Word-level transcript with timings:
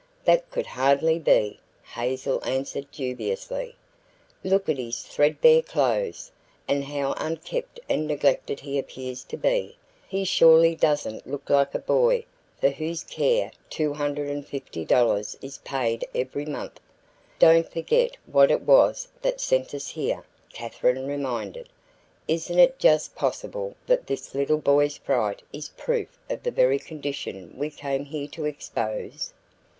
"That 0.25 0.49
could 0.49 0.65
hardly 0.65 1.19
be," 1.19 1.59
Hazel 1.83 2.43
answered 2.43 2.89
dubiously. 2.91 3.75
"Look 4.43 4.67
at 4.67 4.79
his 4.79 5.03
threadbare 5.03 5.61
clothes, 5.61 6.31
and 6.67 6.83
how 6.85 7.13
unkempt 7.17 7.79
and 7.87 8.07
neglected 8.07 8.61
he 8.61 8.79
appears 8.79 9.23
to 9.25 9.37
be. 9.37 9.77
He 10.07 10.23
surely 10.25 10.73
doesn't 10.73 11.27
look 11.29 11.51
like 11.51 11.75
a 11.75 11.77
boy 11.77 12.25
for 12.59 12.69
whose 12.69 13.03
care 13.03 13.51
$250 13.69 15.35
is 15.39 15.57
paid 15.59 16.03
every 16.15 16.45
month." 16.45 16.79
"Don't 17.37 17.71
forget 17.71 18.17
what 18.25 18.49
it 18.49 18.61
was 18.63 19.07
that 19.21 19.39
sent 19.39 19.71
us 19.75 19.89
here," 19.89 20.23
Katherine 20.51 21.05
reminded. 21.05 21.69
"Isn't 22.27 22.57
it 22.57 22.79
just 22.79 23.13
possible 23.13 23.75
that 23.85 24.07
this 24.07 24.33
little 24.33 24.57
boy's 24.57 24.97
fright 24.97 25.43
is 25.53 25.69
proof 25.77 26.17
of 26.27 26.41
the 26.41 26.49
very 26.49 26.79
condition 26.79 27.53
we 27.55 27.69
came 27.69 28.05
here 28.05 28.27
to 28.29 28.45
expose?" 28.45 29.31